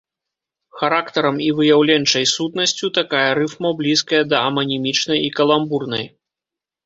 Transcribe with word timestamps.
Характарам 0.79 1.35
і 1.47 1.49
выяўленчай 1.59 2.25
сутнасцю 2.35 2.89
такая 2.99 3.27
рыфма 3.39 3.69
блізкая 3.81 4.21
да 4.33 4.37
аманімічнай 4.49 5.19
і 5.27 5.31
каламбурнай. 5.41 6.05